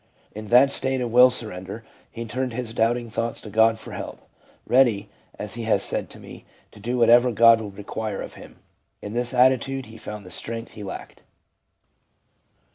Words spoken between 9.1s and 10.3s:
this attitude he found